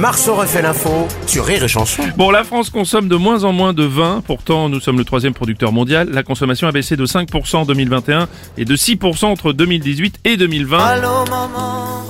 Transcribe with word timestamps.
Marceau 0.00 0.34
refait 0.34 0.62
l'info 0.62 1.06
sur 1.26 1.44
Rire 1.44 1.62
et 1.62 1.68
Chanson. 1.68 2.02
Bon, 2.16 2.30
la 2.30 2.42
France 2.42 2.70
consomme 2.70 3.06
de 3.06 3.16
moins 3.16 3.44
en 3.44 3.52
moins 3.52 3.74
de 3.74 3.84
vin. 3.84 4.22
Pourtant, 4.26 4.70
nous 4.70 4.80
sommes 4.80 4.96
le 4.96 5.04
troisième 5.04 5.34
producteur 5.34 5.72
mondial. 5.72 6.08
La 6.10 6.22
consommation 6.22 6.66
a 6.66 6.72
baissé 6.72 6.96
de 6.96 7.04
5% 7.04 7.56
en 7.56 7.64
2021 7.66 8.26
et 8.56 8.64
de 8.64 8.76
6% 8.76 9.26
entre 9.26 9.52
2018 9.52 10.20
et 10.24 10.38
2020. 10.38 10.78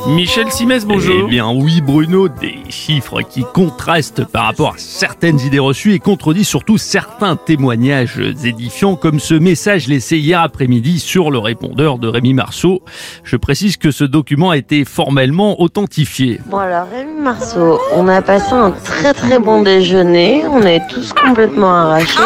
Michel 0.06 0.50
Simès, 0.50 0.86
bonjour. 0.86 1.26
Eh 1.26 1.28
bien 1.28 1.50
oui 1.50 1.80
Bruno, 1.82 2.28
des 2.28 2.58
chiffres 2.70 3.20
qui 3.20 3.44
contrastent 3.52 4.24
par 4.24 4.44
rapport 4.44 4.74
à 4.74 4.78
certaines 4.78 5.38
idées 5.40 5.58
reçues 5.58 5.92
et 5.92 5.98
contredisent 5.98 6.48
surtout 6.48 6.78
certains 6.78 7.36
témoignages 7.36 8.18
édifiants 8.18 8.96
comme 8.96 9.20
ce 9.20 9.34
message 9.34 9.88
laissé 9.88 10.16
hier 10.16 10.40
après-midi 10.40 11.00
sur 11.00 11.30
le 11.30 11.38
répondeur 11.38 11.98
de 11.98 12.08
Rémi 12.08 12.32
Marceau. 12.32 12.82
Je 13.24 13.36
précise 13.36 13.76
que 13.76 13.90
ce 13.90 14.04
document 14.04 14.50
a 14.50 14.56
été 14.56 14.84
formellement 14.84 15.60
authentifié. 15.60 16.40
Bon 16.46 16.58
alors 16.58 16.86
Rémi 16.90 17.20
Marceau, 17.20 17.78
on 17.94 18.08
a 18.08 18.22
passé 18.22 18.52
un 18.52 18.70
très 18.70 19.12
très 19.12 19.38
bon 19.38 19.62
déjeuner, 19.62 20.44
on 20.50 20.62
est 20.62 20.80
tous 20.88 21.12
complètement 21.12 21.74
arrachés. 21.74 22.18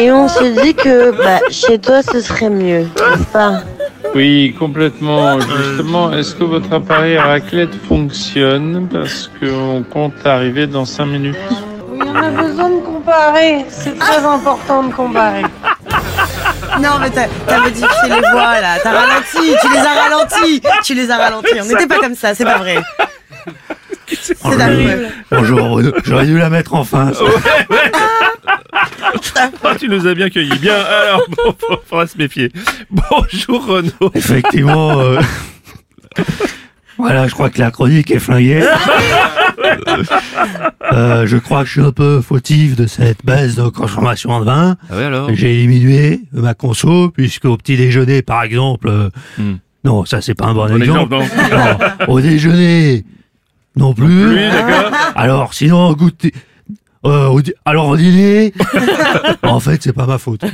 et 0.00 0.10
on 0.12 0.28
se 0.28 0.62
dit 0.62 0.74
que 0.74 1.10
bah, 1.12 1.40
chez 1.50 1.78
toi 1.78 2.02
ce 2.02 2.20
serait 2.20 2.50
mieux, 2.50 2.80
n'est-ce 2.82 3.26
pas 3.32 3.62
Oui, 4.14 4.54
complètement. 4.58 5.40
Justement, 5.40 6.12
est-ce 6.12 6.34
que 6.34 6.44
votre 6.44 6.72
appareil 6.72 7.16
à 7.16 7.24
raclette 7.24 7.74
fonctionne? 7.88 8.88
Parce 8.92 9.30
qu'on 9.40 9.84
compte 9.90 10.14
arriver 10.24 10.66
dans 10.66 10.84
5 10.84 11.06
minutes. 11.06 11.36
Oui, 11.90 12.06
on 12.06 12.16
a 12.16 12.30
besoin 12.42 12.68
de 12.70 12.80
comparer. 12.80 13.64
C'est 13.68 13.98
très 13.98 14.24
important 14.24 14.82
de 14.84 14.92
comparer. 14.92 15.42
Non, 16.80 16.98
mais 17.00 17.10
t'as 17.10 17.26
t'as 17.46 17.60
modifié 17.60 18.08
les 18.08 18.20
voix 18.30 18.60
là, 18.60 18.78
t'as 18.82 18.92
ralenti, 18.92 19.54
tu 19.60 19.68
les 19.72 19.78
as 19.78 20.02
ralentis, 20.02 20.62
tu 20.82 20.94
les 20.94 21.10
as 21.10 21.16
ralentis. 21.16 21.60
On 21.60 21.64
n'était 21.66 21.86
pas 21.86 21.98
comme 21.98 22.14
ça, 22.14 22.34
c'est 22.34 22.44
pas 22.44 22.58
vrai. 22.58 22.78
Bonjour 25.30 25.68
Bruno, 25.68 25.92
j'aurais 26.04 26.26
dû 26.26 26.38
la 26.38 26.50
mettre 26.50 26.74
enfin. 26.74 27.12
Ah, 29.64 29.74
tu 29.78 29.88
nous 29.88 30.06
as 30.06 30.14
bien 30.14 30.28
cueillis. 30.30 30.58
Bien, 30.58 30.74
alors, 30.74 31.22
bon, 31.28 31.54
faut- 31.58 31.78
faudra 31.88 32.06
se 32.06 32.16
méfier. 32.18 32.50
Bonjour 32.90 33.64
Renaud. 33.66 34.10
Effectivement, 34.14 34.98
euh, 35.00 35.18
voilà, 36.98 37.26
je 37.28 37.32
crois 37.34 37.50
que 37.50 37.58
la 37.60 37.70
chronique 37.70 38.10
est 38.10 38.18
flinguée. 38.18 38.64
Euh, 40.92 41.26
je 41.26 41.36
crois 41.38 41.60
que 41.62 41.66
je 41.68 41.72
suis 41.72 41.80
un 41.80 41.92
peu 41.92 42.20
fautif 42.20 42.76
de 42.76 42.86
cette 42.86 43.24
baisse 43.24 43.54
de 43.54 43.68
consommation 43.68 44.38
de 44.40 44.44
vin. 44.44 44.76
Ah 44.90 44.94
oui 44.98 45.04
alors 45.04 45.30
J'ai 45.32 45.56
diminué 45.56 46.20
ma 46.32 46.52
conso, 46.54 47.08
puisque 47.10 47.44
au 47.46 47.56
petit 47.56 47.76
déjeuner, 47.76 48.20
par 48.22 48.42
exemple, 48.42 48.88
euh, 48.88 49.08
Hmm. 49.38 49.54
non, 49.84 50.04
ça 50.04 50.20
c'est 50.20 50.34
pas 50.34 50.46
un 50.46 50.54
bon, 50.54 50.66
Bon 50.66 50.76
exemple. 50.82 51.14
exemple, 51.14 51.34
non. 51.50 51.56
Non, 51.58 52.12
au 52.14 52.20
déjeuner, 52.20 53.04
non 53.76 53.94
plus. 53.94 54.38
Alors, 55.16 55.54
sinon, 55.54 55.88
au 55.88 55.96
goûter, 55.96 56.32
euh, 57.04 57.26
au 57.28 57.40
di- 57.42 57.54
alors 57.64 57.88
au 57.88 57.96
dîner, 57.96 58.52
en 59.42 59.58
fait, 59.60 59.82
c'est 59.82 59.92
pas 59.92 60.06
ma 60.06 60.18
faute. 60.18 60.42